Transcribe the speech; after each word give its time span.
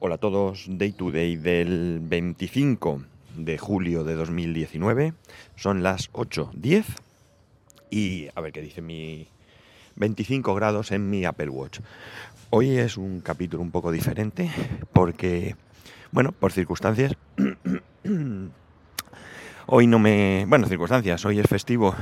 Hola 0.00 0.14
a 0.14 0.18
todos, 0.18 0.66
Day 0.68 0.92
to 0.92 1.10
Day 1.10 1.34
del 1.34 1.98
25 2.00 3.02
de 3.36 3.58
julio 3.58 4.04
de 4.04 4.14
2019. 4.14 5.12
Son 5.56 5.82
las 5.82 6.12
8.10 6.12 6.84
y 7.90 8.28
a 8.32 8.40
ver 8.40 8.52
qué 8.52 8.62
dice 8.62 8.80
mi 8.80 9.26
25 9.96 10.54
grados 10.54 10.92
en 10.92 11.10
mi 11.10 11.24
Apple 11.24 11.48
Watch. 11.48 11.80
Hoy 12.50 12.78
es 12.78 12.96
un 12.96 13.20
capítulo 13.22 13.60
un 13.60 13.72
poco 13.72 13.90
diferente 13.90 14.52
porque, 14.92 15.56
bueno, 16.12 16.30
por 16.30 16.52
circunstancias... 16.52 17.16
Hoy 19.66 19.86
no 19.88 19.98
me... 19.98 20.46
Bueno, 20.48 20.66
circunstancias, 20.68 21.26
hoy 21.26 21.40
es 21.40 21.46
festivo 21.46 21.94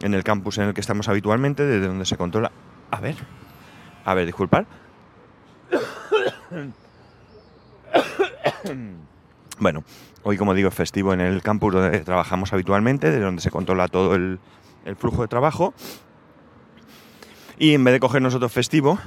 en 0.00 0.14
el 0.14 0.24
campus 0.24 0.58
en 0.58 0.64
el 0.64 0.74
que 0.74 0.80
estamos 0.80 1.06
habitualmente, 1.08 1.66
desde 1.66 1.86
donde 1.86 2.06
se 2.06 2.16
controla... 2.16 2.50
A 2.90 2.98
ver, 2.98 3.14
a 4.06 4.14
ver, 4.14 4.24
disculpad. 4.24 4.64
Bueno, 9.58 9.84
hoy 10.22 10.36
como 10.36 10.54
digo 10.54 10.68
es 10.68 10.74
festivo 10.74 11.12
en 11.12 11.20
el 11.20 11.42
campus 11.42 11.74
donde 11.74 12.00
trabajamos 12.00 12.52
habitualmente, 12.52 13.10
de 13.10 13.20
donde 13.20 13.42
se 13.42 13.50
controla 13.50 13.88
todo 13.88 14.14
el, 14.14 14.38
flujo 14.96 15.22
de 15.22 15.28
trabajo. 15.28 15.74
Y 17.58 17.74
en 17.74 17.84
vez 17.84 17.92
de 17.92 18.00
coger 18.00 18.22
nosotros 18.22 18.50
festivo, 18.50 18.98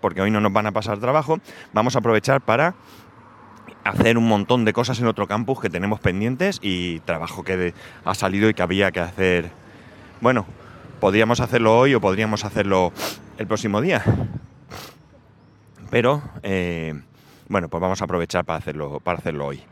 porque 0.00 0.20
hoy 0.20 0.30
no 0.30 0.40
nos 0.40 0.52
van 0.52 0.66
a 0.66 0.72
pasar 0.72 0.98
trabajo, 0.98 1.38
vamos 1.72 1.96
a 1.96 2.00
aprovechar 2.00 2.40
para 2.40 2.74
hacer 3.84 4.18
un 4.18 4.28
montón 4.28 4.64
de 4.64 4.72
cosas 4.72 5.00
en 5.00 5.06
otro 5.06 5.26
campus 5.26 5.60
que 5.60 5.70
tenemos 5.70 6.00
pendientes 6.00 6.58
y 6.62 7.00
trabajo 7.00 7.42
que 7.42 7.74
ha 8.04 8.14
salido 8.14 8.48
y 8.48 8.54
que 8.54 8.62
había 8.62 8.90
que 8.90 9.00
hacer. 9.00 9.50
Bueno, 10.20 10.46
podríamos 11.00 11.40
hacerlo 11.40 11.78
hoy 11.78 11.94
o 11.94 12.00
podríamos 12.00 12.44
hacerlo 12.44 12.92
el 13.38 13.46
próximo 13.46 13.80
día. 13.80 14.04
Pero 15.90 16.22
eh, 16.42 17.00
bueno, 17.52 17.68
pues 17.68 17.80
vamos 17.80 18.00
a 18.00 18.04
aprovechar 18.06 18.44
para 18.44 18.58
hacerlo, 18.58 18.98
para 18.98 19.18
hacerlo 19.18 19.46
hoy. 19.46 19.62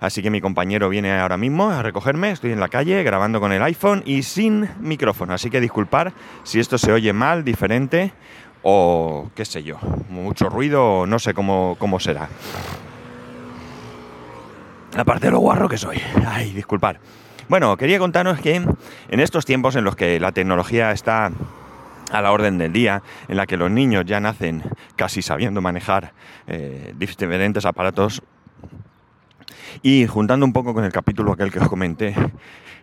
Así 0.00 0.22
que 0.22 0.30
mi 0.30 0.40
compañero 0.40 0.88
viene 0.88 1.12
ahora 1.20 1.36
mismo 1.36 1.70
a 1.70 1.82
recogerme, 1.82 2.30
estoy 2.30 2.52
en 2.52 2.60
la 2.60 2.68
calle 2.68 3.02
grabando 3.02 3.38
con 3.38 3.52
el 3.52 3.62
iPhone 3.62 4.02
y 4.06 4.22
sin 4.22 4.66
micrófono, 4.80 5.34
así 5.34 5.50
que 5.50 5.60
disculpar 5.60 6.14
si 6.42 6.58
esto 6.58 6.78
se 6.78 6.90
oye 6.90 7.12
mal, 7.12 7.44
diferente 7.44 8.14
o 8.62 9.30
qué 9.34 9.44
sé 9.44 9.62
yo, 9.62 9.78
mucho 10.08 10.48
ruido, 10.48 11.06
no 11.06 11.18
sé 11.18 11.34
cómo, 11.34 11.76
cómo 11.78 12.00
será. 12.00 12.30
Aparte 14.96 15.26
de 15.26 15.32
lo 15.32 15.38
guarro 15.40 15.68
que 15.68 15.76
soy. 15.76 16.00
Ay, 16.26 16.52
disculpar. 16.52 16.98
Bueno, 17.48 17.76
quería 17.76 17.98
contaros 17.98 18.40
que 18.40 18.54
en 18.54 19.20
estos 19.20 19.44
tiempos 19.44 19.76
en 19.76 19.84
los 19.84 19.94
que 19.94 20.18
la 20.18 20.32
tecnología 20.32 20.90
está 20.92 21.30
a 22.10 22.20
la 22.22 22.32
orden 22.32 22.58
del 22.58 22.72
día, 22.72 23.02
en 23.28 23.36
la 23.36 23.46
que 23.46 23.56
los 23.56 23.70
niños 23.70 24.04
ya 24.06 24.20
nacen 24.20 24.62
casi 24.96 25.22
sabiendo 25.22 25.60
manejar 25.60 26.12
eh, 26.46 26.94
diferentes 26.96 27.64
aparatos. 27.64 28.22
Y 29.82 30.06
juntando 30.06 30.44
un 30.44 30.52
poco 30.52 30.74
con 30.74 30.84
el 30.84 30.92
capítulo 30.92 31.32
aquel 31.32 31.52
que 31.52 31.60
os 31.60 31.68
comenté, 31.68 32.14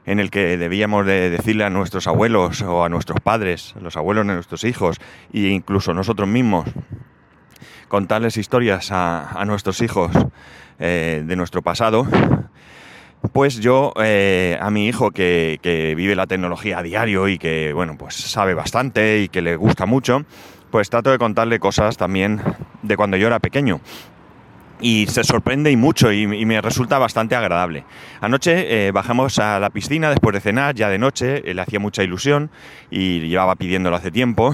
en 0.06 0.20
el 0.20 0.32
que 0.32 0.58
debíamos 0.58 1.06
de 1.06 1.30
decirle 1.30 1.66
a 1.66 1.70
nuestros 1.70 2.08
abuelos 2.08 2.62
o 2.62 2.84
a 2.84 2.90
nuestros 2.90 3.20
padres, 3.20 3.76
los 3.82 3.98
abuelos 3.98 4.26
de 4.26 4.34
nuestros 4.34 4.64
hijos 4.64 4.98
e 5.34 5.48
incluso 5.48 5.94
nosotros 5.94 6.30
mismos, 6.30 6.70
contarles 7.90 8.38
historias 8.38 8.90
a, 8.92 9.44
nuestros 9.46 9.82
hijos 9.82 10.12
eh, 10.80 11.24
de 11.26 11.36
nuestro 11.36 11.62
pasado, 11.62 12.08
pues 13.32 13.60
yo 13.60 13.94
eh, 14.02 14.58
a 14.62 14.70
mi 14.70 14.88
hijo 14.88 15.12
que, 15.12 15.60
vive 15.96 16.16
la 16.16 16.28
tecnología 16.28 16.80
a 16.80 16.84
diario 16.84 17.28
y 17.28 17.38
que, 17.38 17.74
bueno, 17.74 17.96
pues 17.98 18.16
sabe 18.16 18.54
bastante 18.54 19.20
y 19.20 19.30
que 19.30 19.42
le 19.42 19.56
gusta 19.56 19.86
mucho, 19.86 20.24
pues 20.72 20.90
trato 20.90 21.12
de 21.12 21.18
contarle 21.18 21.60
cosas 21.60 21.98
también 21.98 22.42
de 22.82 22.98
cuando 22.98 23.18
yo 23.18 23.28
era 23.28 23.40
pequeño. 23.40 23.82
Y 24.80 25.08
se 25.08 25.24
sorprende 25.24 25.72
y 25.72 25.76
mucho 25.76 26.12
y, 26.12 26.28
me 26.28 26.62
resulta 26.62 27.00
bastante 27.00 27.36
agradable. 27.36 27.84
Anoche 28.22 28.88
eh, 28.88 28.92
bajamos 28.92 29.40
a 29.40 29.60
la 29.60 29.72
piscina 29.72 30.12
después 30.12 30.34
de 30.34 30.40
cenar, 30.40 30.76
ya 30.76 30.90
de 30.90 31.00
noche, 31.00 31.42
le 31.42 31.60
hacía 31.60 31.80
mucha 31.80 32.04
ilusión 32.04 32.52
y 32.92 33.22
llevaba 33.22 33.56
pidiéndolo 33.56 33.96
hace 33.96 34.12
tiempo. 34.12 34.54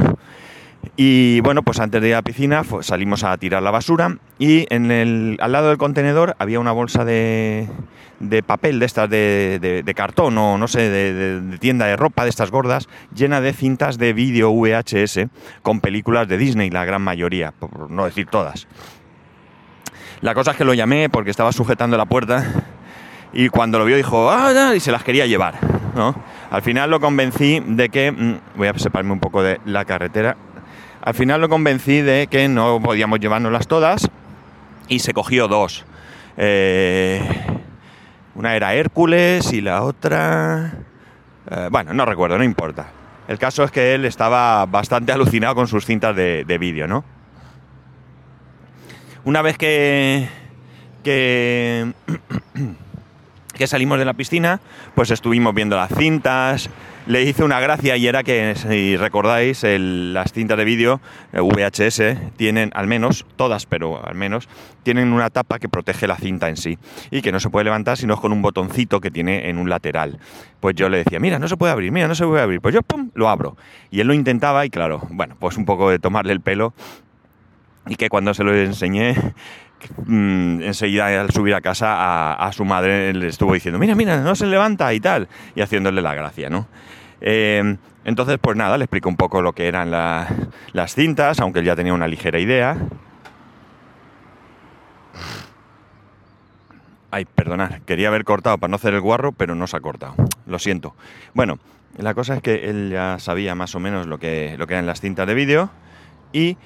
Y 0.96 1.40
bueno, 1.42 1.64
pues 1.64 1.80
antes 1.80 2.02
de 2.02 2.10
ir 2.10 2.14
a 2.14 2.18
la 2.18 2.22
piscina 2.22 2.64
salimos 2.82 3.24
a 3.24 3.36
tirar 3.38 3.64
la 3.64 3.72
basura 3.72 4.18
y 4.38 4.68
en 4.70 4.92
el, 4.92 5.38
al 5.42 5.52
lado 5.52 5.70
del 5.70 5.78
contenedor 5.78 6.36
había 6.38 6.60
una 6.60 6.72
bolsa 6.72 7.04
de, 7.04 7.68
de 8.20 8.44
papel 8.44 8.80
de 8.80 8.86
estas 8.86 9.10
de, 9.10 9.94
cartón 9.96 10.38
o 10.38 10.58
no 10.58 10.68
sé, 10.68 10.90
de, 10.90 11.58
tienda 11.58 11.86
de 11.86 11.96
ropa 11.96 12.24
de 12.24 12.30
estas 12.30 12.52
gordas, 12.52 12.88
llena 13.14 13.42
de 13.42 13.54
cintas 13.54 13.98
de 13.98 14.14
vídeo 14.14 14.52
VHS 14.52 15.28
con 15.62 15.82
películas 15.82 16.28
de 16.28 16.38
Disney, 16.38 16.70
la 16.70 16.86
gran 16.86 17.02
mayoría, 17.02 17.52
por 17.52 17.90
no 17.90 18.06
decir 18.06 18.28
todas. 18.28 18.68
La 20.22 20.34
cosa 20.34 20.52
es 20.52 20.58
que 20.58 20.66
lo 20.66 20.74
llamé 20.74 21.10
porque 21.10 21.32
estaba 21.32 21.52
sujetando 21.52 21.98
la 21.98 22.06
puerta 22.06 22.46
y 23.34 23.50
cuando 23.50 23.80
lo 23.80 23.86
vio 23.86 23.98
dijo, 23.98 24.32
ah, 24.32 24.74
y 24.76 24.80
se 24.80 24.92
las 24.92 25.04
quería 25.04 25.26
llevar. 25.26 25.56
¿no? 25.96 26.16
Al 26.50 26.62
final 26.62 26.90
lo 26.90 27.00
convencí 27.00 27.62
de 27.66 27.90
que, 27.90 28.12
mm, 28.12 28.58
voy 28.58 28.68
a 28.68 28.78
separarme 28.78 29.12
un 29.12 29.20
poco 29.20 29.44
de 29.44 29.60
la 29.66 29.86
carretera, 29.86 30.38
al 31.06 31.14
final 31.14 31.42
lo 31.42 31.50
convencí 31.50 32.02
de 32.02 32.28
que 32.28 32.48
no 32.48 32.80
podíamos 32.82 33.20
llevárnoslas 33.20 33.68
todas 33.68 34.10
y 34.88 35.00
se 35.00 35.14
cogió 35.14 35.50
dos. 35.50 35.84
Eh, 36.38 37.22
una 38.36 38.56
era 38.56 38.74
Hércules 38.74 39.52
y 39.52 39.60
la 39.60 39.84
otra... 39.84 40.74
Eh, 41.52 41.68
bueno, 41.70 41.94
no 41.94 42.06
recuerdo, 42.06 42.38
no 42.38 42.46
importa. 42.46 42.88
El 43.28 43.38
caso 43.38 43.66
es 43.66 43.72
que 43.72 43.94
él 43.94 44.06
estaba 44.06 44.66
bastante 44.66 45.12
alucinado 45.12 45.56
con 45.56 45.68
sus 45.68 45.86
cintas 45.86 46.16
de, 46.16 46.58
vídeo, 46.58 46.88
¿no? 46.88 47.04
Una 49.26 49.42
vez 49.42 49.58
que, 49.58 50.30
que, 51.04 51.92
que 53.54 53.68
salimos 53.68 54.00
de 54.00 54.06
la 54.06 54.14
piscina, 54.14 54.60
pues 54.96 55.12
estuvimos 55.12 55.54
viendo 55.54 55.76
las 55.76 55.94
cintas, 55.96 56.70
le 57.06 57.24
hice 57.24 57.44
una 57.44 57.60
gracia 57.60 57.98
y 57.98 58.08
era 58.08 58.24
que, 58.24 58.56
si 58.56 58.96
recordáis, 58.98 59.64
las 59.64 60.32
cintas 60.32 60.58
de 60.58 60.66
vídeo 60.66 61.02
eh, 61.34 61.42
VHS 61.42 62.36
tienen, 62.38 62.72
al 62.74 62.88
menos, 62.88 63.26
todas, 63.36 63.66
pero 63.66 64.06
al 64.06 64.16
menos, 64.16 64.48
tienen 64.84 65.12
una 65.12 65.30
tapa 65.30 65.60
que 65.60 65.70
protege 65.70 66.08
la 66.08 66.16
cinta 66.16 66.50
en 66.50 66.58
sí 66.58 66.78
y 67.12 67.22
que 67.22 67.32
no 67.32 67.40
se 67.40 67.50
puede 67.50 67.66
levantar 67.66 67.98
sino 67.98 68.18
con 68.18 68.32
un 68.32 68.42
botoncito 68.42 69.02
que 69.02 69.12
tiene 69.12 69.50
en 69.50 69.58
un 69.58 69.70
lateral. 69.70 70.20
Pues 70.60 70.76
yo 70.76 70.90
le 70.90 71.00
decía, 71.00 71.20
mira, 71.20 71.40
no 71.40 71.48
se 71.48 71.58
puede 71.58 71.74
abrir, 71.74 71.92
mira, 71.92 72.08
no 72.08 72.16
se 72.16 72.26
puede 72.26 72.42
abrir. 72.42 72.62
Pues 72.62 72.74
yo, 72.74 72.82
pum, 72.82 73.12
lo 73.14 73.30
abro. 73.30 73.58
Y 73.92 74.00
él 74.00 74.08
lo 74.08 74.14
intentaba 74.14 74.66
y 74.66 74.70
claro, 74.70 75.02
bueno, 75.10 75.36
pues 75.40 75.58
un 75.58 75.66
poco 75.66 75.90
de 75.90 76.00
tomarle 76.00 76.34
el 76.34 76.42
pelo 76.42 76.74
y 77.88 77.96
que 77.96 78.10
cuando 78.10 78.34
se 78.34 78.44
lo 78.44 78.56
enseñé 78.56 79.16
Mm, 80.06 80.62
enseguida 80.62 81.22
al 81.22 81.32
subir 81.32 81.56
a 81.56 81.62
casa 81.62 82.34
a, 82.34 82.52
su 82.52 82.66
madre 82.66 83.14
le 83.14 83.28
estuvo 83.28 83.54
diciendo, 83.54 83.80
mira, 83.80 83.96
mira, 83.96 84.18
no 84.18 84.36
se 84.36 84.46
levanta 84.46 84.94
y 84.94 85.00
tal, 85.00 85.28
y 85.56 85.62
haciéndole 85.62 86.02
la 86.02 86.14
gracia, 86.14 86.50
¿no? 86.50 86.68
Em, 87.22 87.78
entonces, 88.06 88.38
pues 88.42 88.58
nada, 88.58 88.78
le 88.78 88.86
explico 88.86 89.10
un 89.10 89.16
poco 89.16 89.42
lo 89.42 89.54
que 89.54 89.68
eran 89.68 89.92
las 89.92 90.96
cintas, 90.96 91.40
aunque 91.40 91.60
él 91.60 91.66
ya 91.66 91.76
tenía 91.76 91.94
una 91.94 92.08
ligera 92.08 92.40
idea. 92.40 92.78
Ay, 97.12 97.26
perdonad, 97.26 97.82
quería 97.86 98.08
haber 98.08 98.24
cortado 98.24 98.58
para 98.58 98.72
no 98.72 98.76
hacer 98.76 98.94
el 98.94 99.02
guarro, 99.02 99.32
pero 99.32 99.56
no 99.56 99.68
se 99.68 99.78
ha 99.78 99.80
cortado. 99.80 100.16
Lo 100.48 100.60
siento. 100.60 100.96
Bueno, 101.34 101.60
la 101.98 102.14
cosa 102.14 102.36
es 102.36 102.42
que 102.42 102.70
él 102.70 102.90
ya 102.92 103.20
sabía 103.20 103.54
más 103.56 103.76
o 103.76 103.80
menos 103.80 104.08
lo 104.08 104.18
que, 104.18 104.56
lo 104.58 104.66
que 104.66 104.74
eran 104.74 104.88
las 104.88 105.00
cintas 105.00 105.28
de 105.28 105.36
vídeo 105.36 105.70
y 106.32 106.58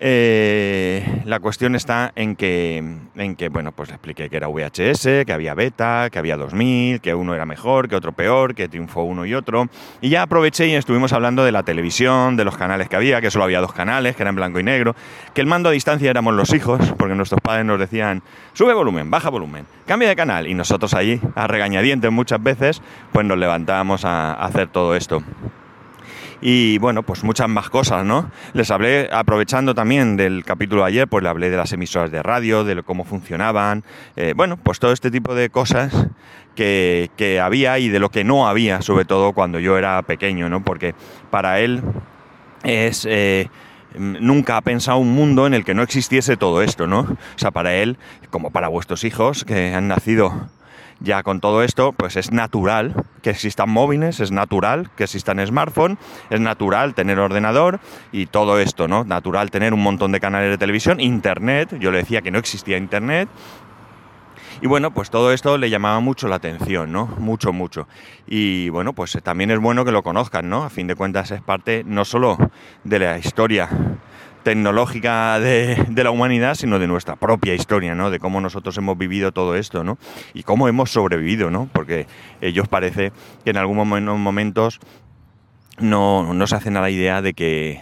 eh, 0.00 1.22
la 1.24 1.40
cuestión 1.40 1.74
está 1.74 2.12
en 2.16 2.36
que, 2.36 2.82
en 3.14 3.36
que, 3.36 3.48
bueno, 3.48 3.72
pues 3.72 3.90
expliqué 3.90 4.28
que 4.28 4.36
era 4.36 4.48
VHS, 4.48 5.24
que 5.24 5.32
había 5.32 5.54
beta, 5.54 6.08
que 6.10 6.18
había 6.18 6.36
2000, 6.36 7.00
que 7.00 7.14
uno 7.14 7.34
era 7.34 7.46
mejor, 7.46 7.88
que 7.88 7.96
otro 7.96 8.12
peor, 8.12 8.54
que 8.54 8.68
triunfó 8.68 9.02
uno 9.02 9.24
y 9.24 9.34
otro. 9.34 9.68
Y 10.00 10.08
ya 10.08 10.22
aproveché 10.22 10.66
y 10.66 10.74
estuvimos 10.74 11.12
hablando 11.12 11.44
de 11.44 11.52
la 11.52 11.62
televisión, 11.62 12.36
de 12.36 12.44
los 12.44 12.56
canales 12.56 12.88
que 12.88 12.96
había, 12.96 13.20
que 13.20 13.30
solo 13.30 13.44
había 13.44 13.60
dos 13.60 13.72
canales, 13.72 14.16
que 14.16 14.22
eran 14.22 14.34
blanco 14.34 14.58
y 14.58 14.64
negro, 14.64 14.94
que 15.32 15.40
el 15.40 15.46
mando 15.46 15.68
a 15.68 15.72
distancia 15.72 16.10
éramos 16.10 16.34
los 16.34 16.52
hijos, 16.52 16.80
porque 16.98 17.14
nuestros 17.14 17.40
padres 17.40 17.64
nos 17.64 17.78
decían, 17.78 18.22
sube 18.52 18.74
volumen, 18.74 19.10
baja 19.10 19.30
volumen, 19.30 19.64
cambia 19.86 20.08
de 20.08 20.16
canal. 20.16 20.48
Y 20.48 20.54
nosotros 20.54 20.92
allí, 20.94 21.20
a 21.34 21.46
regañadientes 21.46 22.10
muchas 22.10 22.42
veces, 22.42 22.82
pues 23.12 23.24
nos 23.24 23.38
levantábamos 23.38 24.04
a 24.04 24.34
hacer 24.34 24.68
todo 24.68 24.96
esto 24.96 25.22
y 26.46 26.76
bueno, 26.76 27.02
pues 27.04 27.24
muchas 27.24 27.48
más 27.48 27.70
cosas, 27.70 28.04
¿no? 28.04 28.30
Les 28.52 28.70
hablé, 28.70 29.08
aprovechando 29.10 29.74
también 29.74 30.18
del 30.18 30.44
capítulo 30.44 30.82
de 30.82 30.88
ayer, 30.88 31.08
pues 31.08 31.22
le 31.22 31.30
hablé 31.30 31.48
de 31.48 31.56
las 31.56 31.72
emisoras 31.72 32.10
de 32.10 32.22
radio, 32.22 32.64
de 32.64 32.82
cómo 32.82 33.06
funcionaban, 33.06 33.82
eh, 34.14 34.34
bueno, 34.36 34.58
pues 34.58 34.78
todo 34.78 34.92
este 34.92 35.10
tipo 35.10 35.34
de 35.34 35.48
cosas 35.48 36.06
que, 36.54 37.08
había 37.42 37.78
y 37.78 37.88
de 37.88 37.98
lo 37.98 38.10
que 38.10 38.24
no 38.24 38.46
había, 38.46 38.82
sobre 38.82 39.06
todo 39.06 39.32
cuando 39.32 39.58
yo 39.58 39.78
era 39.78 40.02
pequeño, 40.02 40.50
¿no? 40.50 40.62
Porque 40.62 40.94
para 41.30 41.60
él 41.60 41.80
es... 42.62 43.06
Eh, 43.08 43.48
nunca 43.96 44.56
ha 44.58 44.60
pensado 44.60 44.98
un 44.98 45.14
mundo 45.14 45.46
en 45.46 45.54
el 45.54 45.64
que 45.64 45.72
no 45.72 45.82
existiese 45.82 46.36
todo 46.36 46.60
esto, 46.60 46.86
¿no? 46.86 47.00
O 47.00 47.38
sea, 47.38 47.52
para 47.52 47.74
él, 47.76 47.96
como 48.28 48.50
para 48.50 48.68
vuestros 48.68 49.04
hijos 49.04 49.44
que 49.44 49.72
han 49.72 49.88
nacido 49.88 50.50
ya 51.00 51.22
con 51.22 51.40
todo 51.40 51.62
esto, 51.62 51.92
pues 51.92 52.16
es 52.16 52.32
natural 52.32 52.94
que 53.22 53.30
existan 53.30 53.70
móviles, 53.70 54.20
es 54.20 54.30
natural 54.30 54.90
que 54.96 55.04
existan 55.04 55.44
smartphones, 55.46 55.98
es 56.30 56.40
natural 56.40 56.94
tener 56.94 57.18
ordenador 57.18 57.80
y 58.12 58.26
todo 58.26 58.58
esto, 58.58 58.88
¿no? 58.88 59.04
Natural 59.04 59.50
tener 59.50 59.74
un 59.74 59.82
montón 59.82 60.12
de 60.12 60.20
canales 60.20 60.50
de 60.50 60.58
televisión, 60.58 61.00
internet, 61.00 61.76
yo 61.78 61.90
le 61.90 61.98
decía 61.98 62.22
que 62.22 62.30
no 62.30 62.38
existía 62.38 62.76
internet, 62.76 63.28
y 64.60 64.66
bueno, 64.66 64.92
pues 64.92 65.10
todo 65.10 65.32
esto 65.32 65.58
le 65.58 65.68
llamaba 65.68 66.00
mucho 66.00 66.28
la 66.28 66.36
atención, 66.36 66.92
¿no? 66.92 67.06
Mucho, 67.18 67.52
mucho. 67.52 67.88
Y 68.26 68.68
bueno, 68.70 68.92
pues 68.92 69.18
también 69.22 69.50
es 69.50 69.58
bueno 69.58 69.84
que 69.84 69.92
lo 69.92 70.02
conozcan, 70.02 70.48
¿no? 70.48 70.64
A 70.64 70.70
fin 70.70 70.86
de 70.86 70.94
cuentas 70.94 71.30
es 71.32 71.42
parte 71.42 71.82
no 71.84 72.04
solo 72.04 72.38
de 72.84 72.98
la 72.98 73.18
historia 73.18 73.68
tecnológica 74.44 75.40
de, 75.40 75.76
la 75.96 76.10
humanidad, 76.10 76.54
sino 76.54 76.78
de 76.78 76.86
nuestra 76.86 77.16
propia 77.16 77.54
historia, 77.54 77.96
¿no? 77.96 78.10
De 78.10 78.20
cómo 78.20 78.40
nosotros 78.40 78.76
hemos 78.78 78.96
vivido 78.96 79.32
todo 79.32 79.56
esto, 79.56 79.82
¿no? 79.82 79.98
Y 80.34 80.44
cómo 80.44 80.68
hemos 80.68 80.90
sobrevivido, 80.92 81.50
¿no? 81.50 81.68
Porque 81.72 82.06
ellos 82.40 82.68
parece 82.68 83.10
que 83.42 83.50
en 83.50 83.56
algunos 83.56 83.86
momentos 83.86 84.78
no, 85.78 86.32
no 86.32 86.46
se 86.46 86.54
hacen 86.54 86.76
a 86.76 86.80
la 86.80 86.90
idea 86.90 87.22
de 87.22 87.34
que, 87.34 87.80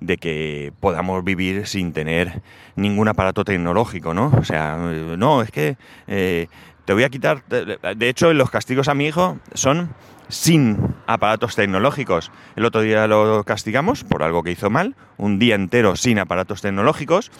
de 0.00 0.16
que 0.16 0.72
podamos 0.80 1.22
vivir 1.22 1.66
sin 1.66 1.92
tener 1.92 2.42
ningún 2.74 3.06
aparato 3.08 3.44
tecnológico, 3.44 4.14
¿no? 4.14 4.32
O 4.36 4.44
sea, 4.44 4.76
no, 4.76 5.42
es 5.42 5.50
que 5.50 5.76
eh, 6.06 6.48
te 6.88 6.94
voy 6.94 7.02
a 7.02 7.10
quitar... 7.10 7.44
De 7.44 8.08
hecho, 8.08 8.32
los 8.32 8.48
castigos 8.48 8.88
a 8.88 8.94
mi 8.94 9.04
hijo 9.04 9.36
son 9.52 9.90
sin 10.30 10.78
aparatos 11.06 11.54
tecnológicos. 11.54 12.32
El 12.56 12.64
otro 12.64 12.80
día 12.80 13.06
lo 13.06 13.44
castigamos 13.44 14.04
por 14.04 14.22
algo 14.22 14.42
que 14.42 14.52
hizo 14.52 14.70
mal, 14.70 14.96
un 15.18 15.38
día 15.38 15.54
entero 15.54 15.96
sin 15.96 16.18
aparatos 16.18 16.62
tecnológicos. 16.62 17.30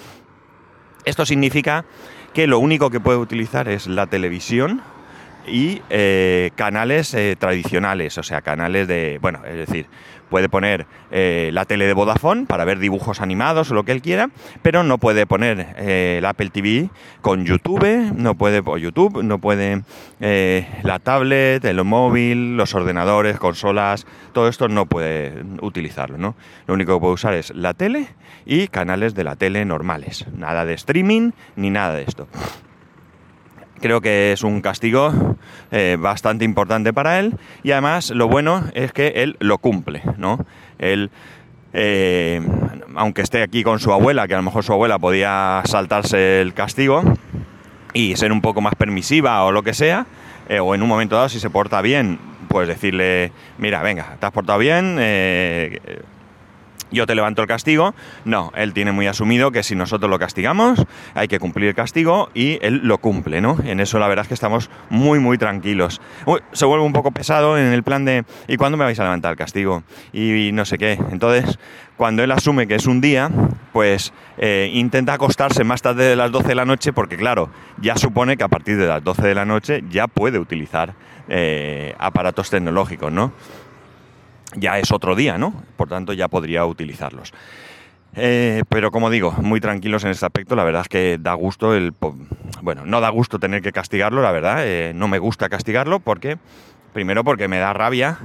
Esto 1.07 1.25
significa 1.25 1.87
que 2.35 2.47
lo 2.47 2.59
único 2.59 2.91
que 2.91 3.01
puede 3.01 3.17
utilizar 3.17 3.71
es 3.71 3.87
la 3.87 4.07
televisión 4.07 4.83
y 5.49 5.83
eh, 5.91 6.51
canales 6.55 7.13
eh, 7.15 7.37
tradicionales, 7.39 8.19
o 8.19 8.23
sea, 8.23 8.43
canales 8.43 8.89
de, 8.89 9.19
bueno, 9.21 9.41
es 9.47 9.57
decir, 9.57 9.87
puede 10.29 10.49
poner 10.49 10.87
eh, 11.11 11.51
la 11.53 11.65
tele 11.65 11.87
de 11.87 11.95
Vodafone 11.95 12.47
para 12.47 12.65
ver 12.65 12.79
dibujos 12.79 13.21
animados 13.21 13.71
o 13.71 13.75
lo 13.75 13.85
que 13.85 13.93
él 13.93 14.03
quiera, 14.03 14.29
pero 14.61 14.83
no 14.83 14.99
puede 14.99 15.27
poner 15.27 15.75
el 15.79 16.25
Apple 16.25 16.51
TV 16.51 16.91
con 17.23 17.47
YouTube, 17.47 18.13
no 18.15 18.35
puede 18.35 18.63
o 18.65 18.77
YouTube, 18.77 19.23
no 19.23 19.39
puede 19.39 19.83
la 20.21 20.99
tablet, 20.99 21.65
el 21.65 21.83
móvil, 21.83 22.57
los 22.57 22.75
ordenadores, 22.75 23.39
consolas, 23.39 24.07
todo 24.35 24.49
esto 24.49 24.69
no 24.69 24.85
puede 24.85 25.43
utilizarlo, 25.63 26.19
¿no? 26.19 26.37
Lo 26.67 26.75
único 26.75 26.95
que 26.95 27.01
puede 27.01 27.15
usar 27.15 27.35
es 27.35 27.55
la 27.55 27.73
tele 27.73 28.09
y 28.45 28.69
canales 28.69 29.15
de 29.15 29.25
la 29.25 29.37
tele 29.37 29.65
normales, 29.65 30.27
nada 30.37 30.67
de 30.67 30.75
streaming 30.75 31.31
ni 31.57 31.71
nada 31.71 31.95
de 31.95 32.03
esto 32.03 32.29
creo 33.79 34.01
que 34.01 34.33
es 34.33 34.43
un 34.43 34.61
castigo 34.61 35.37
eh, 35.71 35.97
bastante 35.99 36.45
importante 36.45 36.93
para 36.93 37.19
él 37.19 37.37
y 37.63 37.73
además 37.73 38.11
lo 38.11 38.29
bueno 38.29 38.65
es 38.75 38.93
que 38.93 39.09
él 39.17 39.37
lo 39.41 39.59
cumple, 39.59 40.03
¿no? 40.17 40.45
Él, 40.79 41.11
eh, 41.73 42.41
aunque 42.95 43.23
esté 43.23 43.43
aquí 43.43 43.63
con 43.63 43.81
su 43.81 43.93
abuela, 43.93 44.27
que 44.29 44.35
a 44.35 44.39
lo 44.39 44.43
mejor 44.43 44.65
su 44.65 44.73
abuela 44.73 44.99
podía 44.99 45.63
saltarse 45.65 46.41
el 46.41 46.55
castigo 46.55 47.03
y 47.93 48.17
ser 48.17 48.33
un 48.33 48.41
poco 48.41 48.61
más 48.61 48.75
permisiva 48.75 49.43
o 49.45 49.53
lo 49.53 49.63
que 49.63 49.75
sea, 49.75 50.07
eh, 50.49 50.61
o 50.61 50.75
en 50.75 50.83
un 50.83 50.89
momento 50.89 51.17
dado 51.17 51.29
si 51.29 51.41
se 51.41 51.51
porta 51.51 51.81
bien, 51.83 52.19
pues 52.49 52.69
decirle, 52.69 53.33
mira, 53.59 53.83
venga, 53.83 54.17
te 54.19 54.27
has 54.27 54.33
portado 54.33 54.59
bien, 54.59 54.99
yo 56.91 57.07
te 57.07 57.15
levanto 57.15 57.43
el 57.43 57.49
castigo. 57.49 57.95
No, 58.25 58.53
él 58.55 58.73
tiene 58.73 58.93
muy 58.93 59.07
asumido 59.07 59.51
que 59.51 59.63
si 59.63 59.75
nosotros 59.75 60.11
lo 60.11 60.19
castigamos, 60.19 60.85
hay 61.15 61.29
que 61.29 61.39
cumplir 61.39 61.69
el 61.69 61.75
castigo 61.75 62.31
y 62.35 62.59
él 62.63 62.81
lo 62.85 62.99
cumple, 62.99 63.41
¿no? 63.41 63.59
En 63.65 63.81
eso 63.81 63.99
la 63.99 64.09
verdad 64.09 64.23
es 64.23 64.29
que 64.29 64.35
estamos 64.35 64.71
muy, 64.91 65.19
muy 65.19 65.39
tranquilos. 65.39 66.01
se 66.53 66.65
vuelve 66.65 66.85
un 66.85 66.93
poco 66.93 67.11
pesado 67.11 67.59
en 67.59 67.73
el 67.73 67.83
plan 67.83 68.05
de 68.05 68.25
¿y 68.47 68.57
cuándo 68.57 68.79
me 68.79 68.85
vais 68.85 68.99
a 69.01 69.05
levantar 69.05 69.33
el 69.33 69.37
castigo? 69.37 69.83
Y, 70.13 70.51
no 70.53 70.65
sé 70.65 70.79
qué. 70.79 70.99
Entonces, 71.11 71.59
cuando 71.97 72.23
él 72.23 72.31
asume 72.31 72.67
que 72.67 72.75
es 72.75 72.87
un 72.87 73.01
día, 73.01 73.31
pues 73.73 74.13
eh, 74.39 74.71
intenta 74.73 75.15
acostarse 75.15 75.65
más 75.65 75.83
tarde 75.83 76.05
de 76.05 76.17
las 76.17 76.31
12 76.31 76.49
de 76.49 76.55
la 76.55 76.65
noche 76.65 76.93
porque, 76.93 77.17
claro, 77.17 77.51
ya 77.81 77.97
supone 77.97 78.37
que 78.37 78.45
a 78.45 78.49
partir 78.49 78.79
de 78.79 78.87
las 78.87 79.03
12 79.03 79.23
de 79.23 79.35
la 79.35 79.45
noche 79.45 79.85
ya 79.91 80.07
puede 80.07 80.39
utilizar 80.39 80.95
eh, 81.29 81.95
aparatos 81.99 82.51
tecnológicos, 82.51 83.13
¿no? 83.13 83.33
Ya 84.57 84.79
es 84.79 84.93
otro 84.93 85.15
día, 85.15 85.39
¿no? 85.39 85.53
Por 85.77 85.89
tanto, 85.89 86.13
ya 86.13 86.29
podría 86.29 86.65
utilizarlos. 86.65 87.33
Eh, 88.15 88.63
pero 88.69 88.91
como 88.91 89.11
digo, 89.11 89.33
muy 89.33 89.61
tranquilos 89.61 90.05
en 90.05 90.11
este 90.11 90.27
aspecto, 90.27 90.57
la 90.57 90.65
verdad 90.65 90.83
es 90.83 90.89
que 90.89 91.19
da 91.21 91.35
gusto 91.35 91.75
el... 91.75 91.93
Bueno, 92.63 92.85
no 92.85 93.01
da 93.01 93.11
gusto 93.11 93.39
tener 93.39 93.63
que 93.63 93.73
castigarlo, 93.73 94.23
la 94.23 94.33
verdad, 94.33 94.67
eh, 94.67 94.93
no 94.95 95.09
me 95.09 95.19
gusta 95.19 95.49
castigarlo 95.49 96.01
porque, 96.01 96.39
primero 96.93 97.23
porque 97.23 97.49
me 97.49 97.59
da 97.59 97.73
rabia 97.73 98.19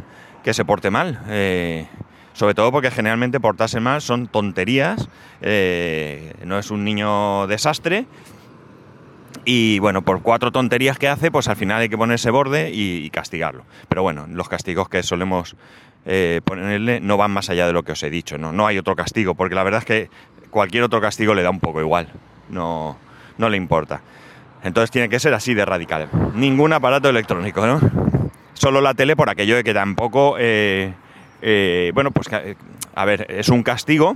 que 0.43 0.53
se 0.53 0.65
porte 0.65 0.89
mal, 0.89 1.21
eh, 1.27 1.87
sobre 2.33 2.55
todo 2.55 2.71
porque 2.71 2.91
generalmente 2.91 3.39
portarse 3.39 3.79
mal 3.79 4.01
son 4.01 4.27
tonterías, 4.27 5.09
no 5.41 6.59
es 6.59 6.71
un 6.71 6.83
niño 6.83 7.47
desastre, 7.47 8.07
y 9.45 9.79
bueno, 9.79 10.03
por 10.03 10.21
cuatro 10.21 10.51
tonterías 10.51 10.97
que 10.97 11.07
hace, 11.07 11.31
pues 11.31 11.47
al 11.47 11.55
final 11.55 11.81
hay 11.81 11.89
que 11.89 11.97
ponerse 11.97 12.29
borde 12.31 12.71
y, 12.73 13.09
castigarlo. 13.09 13.65
Pero 13.89 14.01
bueno, 14.01 14.25
los 14.29 14.47
castigos 14.47 14.89
que 14.89 15.03
solemos 15.03 15.55
eh, 16.05 16.41
ponerle 16.43 16.99
no 16.99 17.17
van 17.17 17.31
más 17.31 17.49
allá 17.49 17.67
de 17.67 17.73
lo 17.73 17.83
que 17.83 17.93
os 17.93 18.03
he 18.03 18.09
dicho, 18.09 18.37
¿no? 18.37 18.51
No 18.51 18.67
hay 18.67 18.77
otro 18.77 18.95
castigo, 18.95 19.35
porque 19.35 19.55
la 19.55 19.63
verdad 19.63 19.79
es 19.79 19.85
que 19.85 20.09
cualquier 20.49 20.83
otro 20.83 21.01
castigo 21.01 21.33
le 21.33 21.43
da 21.43 21.49
un 21.49 21.59
poco 21.59 21.81
igual, 21.81 22.09
no, 22.49 22.97
no 23.37 23.49
le 23.49 23.57
importa. 23.57 24.01
Entonces 24.63 24.91
tiene 24.91 25.09
que 25.09 25.19
ser 25.19 25.33
así 25.33 25.53
de 25.53 25.65
radical. 25.65 26.09
Ningún 26.35 26.73
aparato 26.73 27.09
electrónico, 27.09 27.65
¿no? 27.65 27.79
Solo 28.53 28.81
la 28.81 28.93
tele 28.93 29.15
por 29.15 29.29
aquello 29.29 29.55
de 29.55 29.63
que 29.63 29.73
tampoco, 29.73 30.35
eh, 30.39 30.93
eh, 31.41 31.91
bueno, 31.93 32.11
pues 32.11 32.29
a 32.95 33.05
ver, 33.05 33.25
es 33.29 33.49
un 33.49 33.63
castigo, 33.63 34.15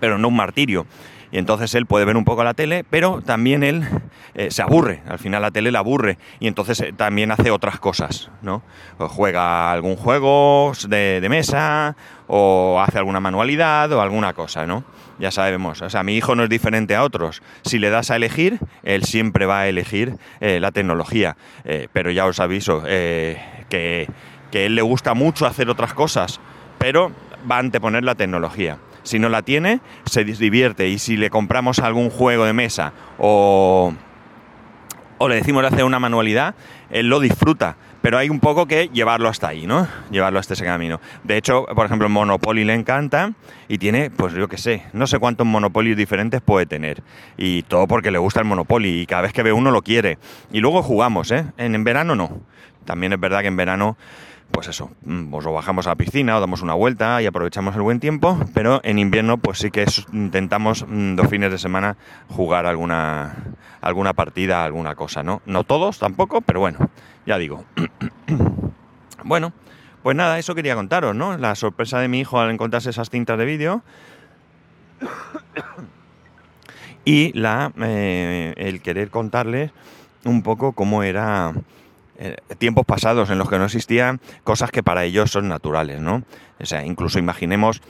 pero 0.00 0.18
no 0.18 0.28
un 0.28 0.36
martirio 0.36 0.86
y 1.32 1.38
entonces 1.38 1.74
él 1.74 1.86
puede 1.86 2.04
ver 2.04 2.16
un 2.16 2.24
poco 2.24 2.44
la 2.44 2.54
tele, 2.54 2.84
pero 2.88 3.22
también 3.22 3.62
él 3.62 3.86
eh, 4.34 4.50
se 4.50 4.62
aburre, 4.62 5.02
al 5.08 5.18
final 5.18 5.42
la 5.42 5.50
tele 5.50 5.70
le 5.70 5.78
aburre 5.78 6.18
y 6.40 6.48
entonces 6.48 6.80
eh, 6.80 6.92
también 6.92 7.30
hace 7.30 7.50
otras 7.50 7.78
cosas, 7.78 8.30
¿no? 8.42 8.62
O 8.98 9.08
juega 9.08 9.70
algún 9.70 9.96
juego 9.96 10.72
de, 10.88 11.24
mesa 11.30 11.96
o 12.26 12.80
hace 12.80 12.98
alguna 12.98 13.20
manualidad 13.20 13.92
o 13.92 14.00
alguna 14.00 14.32
cosa, 14.32 14.66
¿no? 14.66 14.84
Ya 15.18 15.30
sabemos, 15.30 15.82
o 15.82 15.90
sea, 15.90 16.02
mi 16.02 16.16
hijo 16.16 16.34
no 16.34 16.44
es 16.44 16.48
diferente 16.48 16.96
a 16.96 17.02
otros. 17.02 17.42
Si 17.62 17.78
le 17.78 17.90
das 17.90 18.10
a 18.10 18.16
elegir, 18.16 18.58
él 18.82 19.04
siempre 19.04 19.46
va 19.46 19.60
a 19.60 19.68
elegir 19.68 20.16
eh, 20.40 20.60
la 20.60 20.72
tecnología, 20.72 21.36
pero 21.92 22.10
ya 22.10 22.24
os 22.24 22.40
aviso 22.40 22.82
que, 22.82 24.08
que 24.50 24.66
él 24.66 24.74
le 24.74 24.82
gusta 24.82 25.12
mucho 25.12 25.46
hacer 25.46 25.68
otras 25.68 25.92
cosas, 25.92 26.40
pero 26.78 27.12
va 27.50 27.56
a 27.56 27.60
anteponer 27.60 28.02
la 28.02 28.14
tecnología. 28.14 28.78
Si 29.10 29.18
no 29.18 29.28
la 29.28 29.42
tiene, 29.42 29.80
se 30.06 30.22
divierte 30.22 30.86
y 30.86 31.00
si 31.00 31.16
le 31.16 31.30
compramos 31.30 31.80
algún 31.80 32.10
juego 32.10 32.44
de 32.44 32.52
mesa 32.52 32.92
o, 33.18 33.92
o 35.18 35.28
le 35.28 35.34
decimos 35.34 35.62
de 35.62 35.68
hacer 35.68 35.82
una 35.82 35.98
manualidad, 35.98 36.54
él 36.90 37.08
lo 37.08 37.18
disfruta. 37.18 37.76
Pero 38.02 38.18
hay 38.18 38.30
un 38.30 38.38
poco 38.38 38.66
que 38.66 38.88
llevarlo 38.92 39.28
hasta 39.28 39.48
ahí, 39.48 39.66
¿no? 39.66 39.88
Llevarlo 40.12 40.38
hasta 40.38 40.54
ese 40.54 40.64
camino. 40.64 41.00
De 41.24 41.36
hecho, 41.36 41.66
por 41.74 41.86
ejemplo, 41.86 42.08
Monopoly 42.08 42.64
le 42.64 42.74
encanta 42.74 43.32
y 43.66 43.78
tiene, 43.78 44.10
pues 44.10 44.32
yo 44.32 44.46
qué 44.46 44.58
sé, 44.58 44.84
no 44.92 45.08
sé 45.08 45.18
cuántos 45.18 45.44
Monopolios 45.44 45.96
diferentes 45.96 46.40
puede 46.40 46.66
tener. 46.66 47.02
Y 47.36 47.64
todo 47.64 47.88
porque 47.88 48.12
le 48.12 48.18
gusta 48.18 48.38
el 48.38 48.46
Monopoly 48.46 49.00
y 49.00 49.06
cada 49.06 49.22
vez 49.22 49.32
que 49.32 49.42
ve 49.42 49.52
uno 49.52 49.72
lo 49.72 49.82
quiere. 49.82 50.18
Y 50.52 50.60
luego 50.60 50.84
jugamos, 50.84 51.32
¿eh? 51.32 51.46
en 51.58 51.82
verano 51.82 52.14
no. 52.14 52.40
También 52.84 53.12
es 53.12 53.18
verdad 53.18 53.40
que 53.40 53.48
en 53.48 53.56
verano 53.56 53.96
pues 54.50 54.68
eso, 54.68 54.90
mm, 55.04 55.30
pues 55.30 55.46
o 55.46 55.52
bajamos 55.52 55.86
a 55.86 55.90
la 55.90 55.96
piscina 55.96 56.36
o 56.36 56.40
damos 56.40 56.62
una 56.62 56.74
vuelta 56.74 57.22
y 57.22 57.26
aprovechamos 57.26 57.74
el 57.76 57.82
buen 57.82 58.00
tiempo, 58.00 58.38
pero 58.54 58.80
en 58.84 58.98
invierno 58.98 59.38
pues 59.38 59.58
sí 59.58 59.70
que 59.70 59.86
intentamos 60.12 60.84
mm, 60.86 61.16
dos 61.16 61.28
fines 61.28 61.50
de 61.50 61.58
semana 61.58 61.96
jugar 62.28 62.66
alguna, 62.66 63.36
alguna 63.80 64.12
partida, 64.12 64.64
alguna 64.64 64.94
cosa, 64.94 65.22
¿no? 65.22 65.42
No 65.46 65.64
todos 65.64 65.98
tampoco, 65.98 66.40
pero 66.40 66.60
bueno, 66.60 66.78
ya 67.26 67.38
digo. 67.38 67.64
bueno, 69.24 69.52
pues 70.02 70.16
nada, 70.16 70.38
eso 70.38 70.54
quería 70.54 70.74
contaros, 70.74 71.14
¿no? 71.14 71.36
La 71.36 71.54
sorpresa 71.54 72.00
de 72.00 72.08
mi 72.08 72.20
hijo 72.20 72.40
al 72.40 72.50
encontrarse 72.50 72.90
esas 72.90 73.10
cintas 73.10 73.38
de 73.38 73.44
vídeo. 73.44 73.82
y 77.04 77.38
la, 77.38 77.72
eh, 77.80 78.54
el 78.56 78.82
querer 78.82 79.10
contarles 79.10 79.72
un 80.24 80.42
poco 80.42 80.72
cómo 80.72 81.02
era 81.02 81.52
eh, 82.22 82.36
tiempos 82.58 82.84
pasados 82.84 83.30
en 83.30 83.38
los 83.38 83.48
que 83.48 83.58
no 83.58 83.64
existían 83.64 84.20
cosas 84.44 84.70
que 84.70 84.82
para 84.82 85.04
ellos 85.04 85.30
son 85.30 85.48
naturales, 85.48 86.02
¿no? 86.02 86.22
O 86.60 86.66
sea, 86.66 86.84
incluso 86.84 87.18
imaginemos 87.18 87.80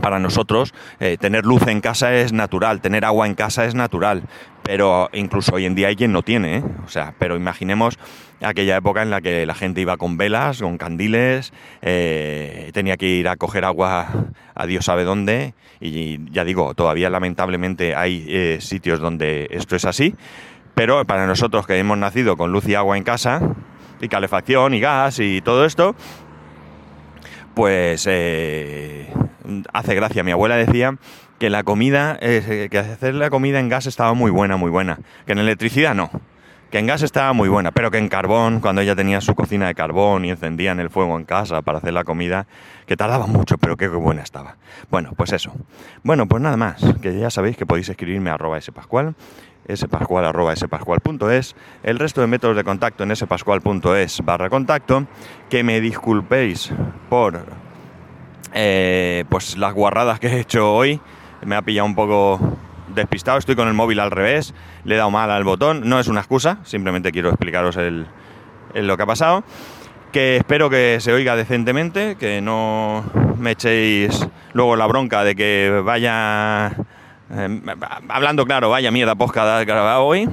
para 0.00 0.18
nosotros 0.18 0.74
eh, 0.98 1.16
tener 1.20 1.44
luz 1.44 1.64
en 1.68 1.80
casa 1.80 2.12
es 2.12 2.32
natural, 2.32 2.80
tener 2.80 3.04
agua 3.04 3.28
en 3.28 3.36
casa 3.36 3.64
es 3.64 3.76
natural, 3.76 4.24
pero 4.64 5.10
incluso 5.12 5.54
hoy 5.54 5.66
en 5.66 5.76
día 5.76 5.88
hay 5.88 5.94
quien 5.94 6.10
no 6.10 6.22
tiene, 6.22 6.56
¿eh? 6.56 6.64
o 6.84 6.88
sea, 6.88 7.14
pero 7.20 7.36
imaginemos 7.36 8.00
aquella 8.40 8.76
época 8.76 9.02
en 9.02 9.10
la 9.10 9.20
que 9.20 9.46
la 9.46 9.54
gente 9.54 9.80
iba 9.80 9.96
con 9.96 10.16
velas, 10.16 10.60
con 10.60 10.76
candiles, 10.76 11.52
tenía 11.80 12.96
que 12.96 13.06
ir 13.06 13.28
a 13.28 13.36
coger 13.36 13.64
agua 13.64 14.08
a 14.56 14.66
Dios 14.66 14.86
sabe 14.86 15.04
dónde, 15.04 15.54
y 15.80 16.18
ya 16.32 16.42
digo, 16.44 16.74
todavía 16.74 17.10
lamentablemente 17.10 17.94
hay 17.94 18.58
sitios 18.60 18.98
donde 18.98 19.46
esto 19.52 19.76
es 19.76 19.84
así, 19.84 20.16
Pero 20.74 21.04
para 21.04 21.26
nosotros 21.26 21.66
que 21.66 21.78
hemos 21.78 21.98
nacido 21.98 22.36
con 22.36 22.52
luz 22.52 22.66
y 22.66 22.74
agua 22.74 22.96
en 22.96 23.04
casa, 23.04 23.40
y 24.00 24.08
calefacción 24.08 24.74
y 24.74 24.80
gas 24.80 25.20
y 25.20 25.40
todo 25.40 25.64
esto, 25.64 25.94
pues 27.54 28.06
eh, 28.10 29.12
hace 29.72 29.94
gracia. 29.94 30.24
Mi 30.24 30.32
abuela 30.32 30.56
decía 30.56 30.96
que 31.38 31.50
la 31.50 31.62
comida, 31.62 32.18
eh, 32.20 32.68
que 32.70 32.78
hacer 32.78 33.14
la 33.14 33.30
comida 33.30 33.60
en 33.60 33.68
gas 33.68 33.86
estaba 33.86 34.14
muy 34.14 34.30
buena, 34.30 34.56
muy 34.56 34.70
buena. 34.70 34.98
Que 35.24 35.32
en 35.32 35.38
electricidad 35.38 35.94
no. 35.94 36.10
Que 36.72 36.78
en 36.78 36.86
gas 36.86 37.02
estaba 37.02 37.34
muy 37.34 37.50
buena, 37.50 37.70
pero 37.70 37.90
que 37.90 37.98
en 37.98 38.08
carbón, 38.08 38.60
cuando 38.60 38.80
ella 38.80 38.96
tenía 38.96 39.20
su 39.20 39.34
cocina 39.34 39.66
de 39.66 39.74
carbón 39.74 40.24
y 40.24 40.30
encendían 40.30 40.80
el 40.80 40.88
fuego 40.88 41.18
en 41.18 41.24
casa 41.26 41.60
para 41.60 41.76
hacer 41.76 41.92
la 41.92 42.02
comida, 42.02 42.46
que 42.86 42.96
tardaba 42.96 43.26
mucho, 43.26 43.58
pero 43.58 43.76
qué 43.76 43.88
buena 43.88 44.22
estaba. 44.22 44.56
Bueno, 44.90 45.12
pues 45.14 45.34
eso. 45.34 45.52
Bueno, 46.02 46.26
pues 46.26 46.42
nada 46.42 46.56
más, 46.56 46.82
que 47.02 47.18
ya 47.18 47.28
sabéis 47.28 47.58
que 47.58 47.66
podéis 47.66 47.90
escribirme 47.90 48.30
a 48.30 48.34
arroba 48.34 48.58
spascual, 48.58 49.14
spascual 49.70 50.24
arroba 50.24 50.56
spascual.es, 50.56 51.56
el 51.82 51.98
resto 51.98 52.22
de 52.22 52.26
métodos 52.26 52.56
de 52.56 52.64
contacto 52.64 53.04
en 53.04 53.14
spascual.es 53.14 54.22
barra 54.24 54.48
contacto, 54.48 55.06
que 55.50 55.62
me 55.64 55.78
disculpéis 55.78 56.72
por 57.10 57.44
eh, 58.54 59.26
pues 59.28 59.58
las 59.58 59.74
guarradas 59.74 60.18
que 60.18 60.28
he 60.28 60.40
hecho 60.40 60.74
hoy, 60.74 60.98
me 61.44 61.54
ha 61.54 61.60
pillado 61.60 61.84
un 61.84 61.94
poco 61.94 62.40
despistado, 62.88 63.38
estoy 63.38 63.56
con 63.56 63.68
el 63.68 63.74
móvil 63.74 64.00
al 64.00 64.10
revés, 64.10 64.54
le 64.84 64.94
he 64.94 64.98
dado 64.98 65.10
mal 65.10 65.30
al 65.30 65.44
botón, 65.44 65.88
no 65.88 66.00
es 66.00 66.08
una 66.08 66.20
excusa, 66.20 66.58
simplemente 66.64 67.12
quiero 67.12 67.30
explicaros 67.30 67.76
el, 67.76 68.06
lo 68.74 68.96
que 68.96 69.02
ha 69.02 69.06
pasado, 69.06 69.44
que 70.12 70.36
espero 70.36 70.68
que 70.68 70.98
se 71.00 71.12
oiga 71.12 71.36
decentemente, 71.36 72.16
que 72.16 72.40
no 72.40 73.04
me 73.38 73.52
echéis 73.52 74.28
luego 74.52 74.76
la 74.76 74.86
bronca 74.86 75.24
de 75.24 75.34
que 75.34 75.82
vaya, 75.84 76.72
eh, 77.30 77.60
hablando 78.08 78.44
claro, 78.44 78.70
vaya 78.70 78.90
mierda 78.90 79.14
posca 79.14 79.64
grabado 79.64 80.04
hoy, 80.04 80.28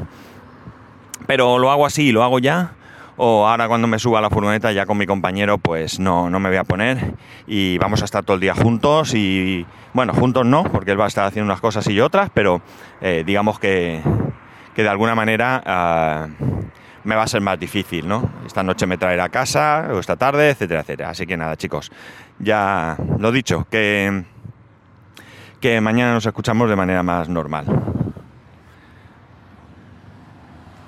pero 1.27 1.59
lo 1.59 1.71
hago 1.71 1.85
así, 1.85 2.11
lo 2.11 2.23
hago 2.23 2.39
ya, 2.39 2.73
o 3.21 3.45
ahora 3.45 3.67
cuando 3.67 3.85
me 3.85 3.99
suba 3.99 4.19
a 4.19 4.21
la 4.21 4.29
furgoneta 4.29 4.71
ya 4.71 4.85
con 4.85 4.97
mi 4.97 5.05
compañero 5.05 5.57
pues 5.57 5.99
no, 5.99 6.29
no 6.29 6.39
me 6.39 6.47
voy 6.47 6.57
a 6.57 6.63
poner 6.63 7.15
y 7.47 7.77
vamos 7.77 8.01
a 8.01 8.05
estar 8.05 8.23
todo 8.23 8.35
el 8.35 8.41
día 8.41 8.55
juntos 8.55 9.13
y 9.13 9.65
bueno, 9.93 10.13
juntos 10.13 10.45
no, 10.45 10.63
porque 10.63 10.91
él 10.91 10.99
va 10.99 11.03
a 11.03 11.09
estar 11.09 11.25
haciendo 11.25 11.51
unas 11.51 11.59
cosas 11.59 11.85
y 11.87 11.99
otras, 11.99 12.29
pero 12.33 12.61
eh, 13.01 13.23
digamos 13.25 13.59
que, 13.59 14.01
que, 14.73 14.83
de 14.83 14.89
alguna 14.89 15.15
manera 15.15 15.61
ah, 15.65 16.27
me 17.03 17.15
va 17.15 17.23
a 17.23 17.27
ser 17.27 17.41
más 17.41 17.59
difícil, 17.59 18.07
¿no? 18.07 18.29
Esta 18.45 18.63
noche 18.63 18.85
me 18.85 18.97
traerá 18.97 19.25
a 19.25 19.29
casa 19.29 19.89
o 19.91 19.99
esta 19.99 20.15
tarde, 20.15 20.51
etcétera, 20.51 20.81
etcétera. 20.81 21.09
Así 21.09 21.27
que 21.27 21.35
nada, 21.35 21.57
chicos, 21.57 21.91
ya 22.39 22.95
lo 23.17 23.33
dicho, 23.33 23.67
que, 23.69 24.23
que 25.59 25.81
mañana 25.81 26.13
nos 26.13 26.25
escuchamos 26.25 26.69
de 26.69 26.77
manera 26.77 27.03
más 27.03 27.27
normal. 27.27 27.88